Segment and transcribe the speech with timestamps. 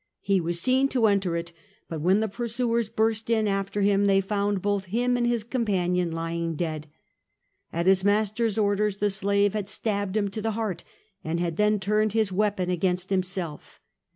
[0.21, 1.51] He was seen to enter it,
[1.87, 6.11] but when the pursuers burst in after Mm, they found both Mm and his companion
[6.11, 6.87] lying dead.
[7.71, 10.83] At his master's orders the slave had stabbed him to the heart,
[11.23, 13.79] and had then turned his weapon against himself.